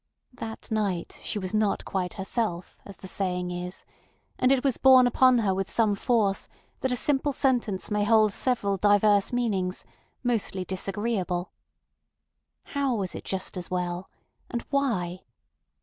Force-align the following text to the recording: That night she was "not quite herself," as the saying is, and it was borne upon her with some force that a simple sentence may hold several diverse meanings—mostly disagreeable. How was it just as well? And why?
That 0.33 0.71
night 0.71 1.19
she 1.21 1.37
was 1.37 1.53
"not 1.53 1.85
quite 1.85 2.13
herself," 2.15 2.79
as 2.85 2.97
the 2.97 3.07
saying 3.07 3.51
is, 3.51 3.85
and 4.39 4.51
it 4.51 4.63
was 4.63 4.77
borne 4.79 5.05
upon 5.05 5.37
her 5.37 5.53
with 5.53 5.69
some 5.69 5.93
force 5.93 6.47
that 6.79 6.91
a 6.91 6.95
simple 6.95 7.31
sentence 7.31 7.91
may 7.91 8.03
hold 8.03 8.33
several 8.33 8.77
diverse 8.77 9.31
meanings—mostly 9.31 10.65
disagreeable. 10.65 11.51
How 12.63 12.95
was 12.95 13.13
it 13.13 13.25
just 13.25 13.55
as 13.57 13.69
well? 13.69 14.09
And 14.49 14.63
why? 14.71 15.19